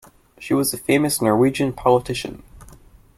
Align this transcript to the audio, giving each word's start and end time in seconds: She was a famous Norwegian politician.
She 0.39 0.55
was 0.55 0.73
a 0.73 0.79
famous 0.79 1.21
Norwegian 1.21 1.73
politician. 1.73 2.41